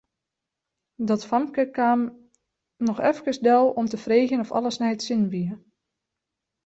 [1.01, 2.01] Dat famke kaam
[2.85, 5.49] noch efkes del om te freegjen oft alles nei't sin wie.